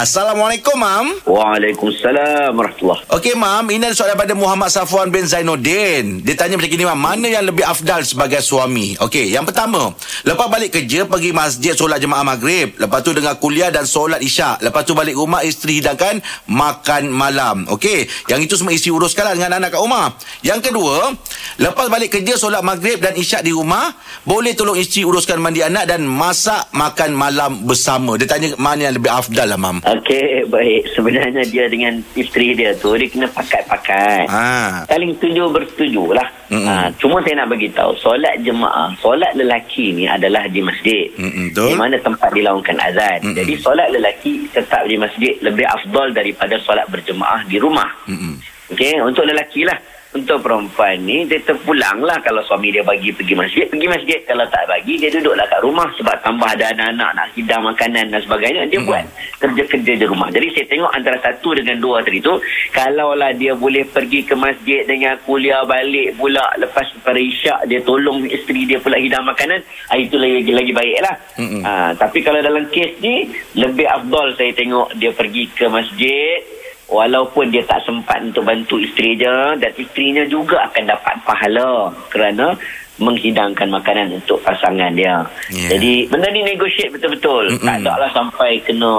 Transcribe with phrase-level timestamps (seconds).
[0.00, 1.12] Assalamualaikum, Mam.
[1.28, 3.68] Waalaikumsalam warahmatullahi Okey, Mam.
[3.68, 6.24] Ini ada soalan daripada Muhammad Safwan bin Zainuddin.
[6.24, 6.96] Dia tanya macam ni, Mam.
[6.96, 8.96] Mana yang lebih afdal sebagai suami?
[8.96, 9.92] Okey, yang pertama.
[10.24, 12.80] Lepas balik kerja, pergi masjid solat jemaah maghrib.
[12.80, 14.64] Lepas tu dengar kuliah dan solat isyak.
[14.64, 17.68] Lepas tu balik rumah, isteri hidangkan makan malam.
[17.68, 20.16] Okey, yang itu semua isteri uruskanlah dengan anak kat rumah.
[20.40, 21.12] Yang kedua,
[21.58, 23.90] lepas balik kerja, solat maghrib dan isyak di rumah,
[24.22, 28.14] boleh tolong isteri uruskan mandi anak dan masak makan malam bersama.
[28.14, 29.82] Dia tanya mana yang lebih afdal lah, Mam.
[29.82, 30.92] Okey, baik.
[30.94, 34.28] Sebenarnya dia dengan isteri dia tu, dia kena pakat-pakat.
[34.30, 34.84] Ha.
[34.86, 36.28] Saling setuju bersetuju lah.
[36.50, 36.66] Mm-mm.
[36.66, 41.06] Ha, cuma saya nak beritahu, solat jemaah, solat lelaki ni adalah di masjid.
[41.14, 41.70] Mm-mm, betul.
[41.70, 43.22] Di mana tempat dilaungkan azan.
[43.22, 43.38] Mm-mm.
[43.38, 47.86] Jadi solat lelaki tetap di masjid lebih afdal daripada solat berjemaah di rumah.
[48.10, 48.34] Mm-mm.
[48.70, 49.78] Okey, untuk lelaki lah.
[50.10, 54.18] Untuk perempuan ni, dia terpulang lah kalau suami dia bagi pergi masjid, pergi masjid.
[54.26, 58.18] Kalau tak bagi, dia duduklah kat rumah sebab tambah ada anak-anak nak hidang makanan dan
[58.18, 58.66] sebagainya.
[58.66, 58.90] Dia Hmm.
[58.90, 59.06] buat
[59.38, 60.26] kerja-kerja di rumah.
[60.34, 62.34] Jadi saya tengok antara satu dengan dua tadi tu,
[62.74, 68.26] kalaulah dia boleh pergi ke masjid dengan kuliah balik pula lepas pada isyak, dia tolong
[68.26, 69.62] isteri dia pula hidang makanan,
[69.94, 71.14] ah, itu lagi, lagi baik lah.
[71.38, 71.62] Mm-mm.
[71.62, 76.42] Ah, tapi kalau dalam kes ni, lebih afdal saya tengok dia pergi ke masjid,
[76.90, 82.58] walaupun dia tak sempat untuk bantu isteri dia dan isterinya juga akan dapat pahala kerana
[83.00, 85.24] menghidangkan makanan untuk pasangan dia.
[85.48, 85.72] Ya.
[85.72, 87.56] Jadi benda ni negotiate betul-betul.
[87.56, 87.64] Mm-mm.
[87.64, 88.92] Tak ada lah sampai kena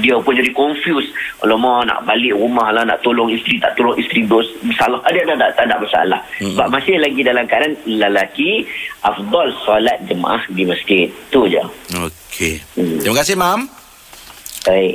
[0.00, 1.12] dia pun jadi confused.
[1.44, 5.04] Alamak nak balik rumah lah nak tolong isteri tak tolong isteri bos bersalah.
[5.04, 6.20] Ada tak, tak, tak ada masalah.
[6.40, 6.56] Mm-mm.
[6.56, 8.50] Sebab masih lagi dalam keadaan lelaki
[9.04, 11.06] afdal solat jemaah di masjid.
[11.28, 11.62] Tu je.
[11.92, 12.54] Okey.
[12.72, 12.98] Hmm.
[13.04, 13.68] Terima kasih, Mam.
[14.64, 14.94] Baik.